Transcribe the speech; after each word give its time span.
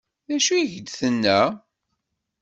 D 0.27 0.29
acu 0.35 0.51
i 0.55 0.63
k-d-tenna? 0.71 1.39